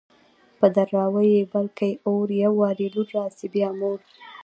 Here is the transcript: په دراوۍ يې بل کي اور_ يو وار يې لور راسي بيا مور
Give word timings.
په 0.59 0.67
دراوۍ 0.75 1.29
يې 1.37 1.43
بل 1.53 1.67
کي 1.77 1.91
اور_ 2.07 2.27
يو 2.43 2.53
وار 2.59 2.77
يې 2.83 2.89
لور 2.95 3.07
راسي 3.17 3.47
بيا 3.53 3.69
مور 3.79 3.99